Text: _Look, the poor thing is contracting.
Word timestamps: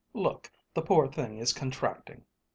_Look, 0.15 0.49
the 0.73 0.81
poor 0.81 1.07
thing 1.07 1.37
is 1.37 1.53
contracting. 1.53 2.25